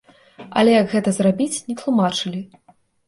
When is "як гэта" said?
0.75-1.13